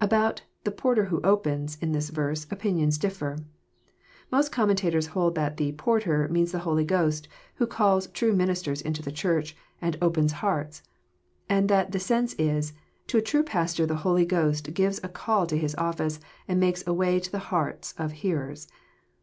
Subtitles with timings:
[0.00, 3.36] About" the porter who opens," in this verse, opinions differ.
[4.32, 8.80] Most commentators hold that the <* porter" means the Holy Ghost, who calls true ministers
[8.80, 10.82] into the Church, and" opens hearts;
[11.18, 12.72] *' and that the sense is,
[13.08, 16.82] to a true pastor the Holy Ghost gives a call to his office, and makes
[16.86, 18.68] a way into the hearts of hearers."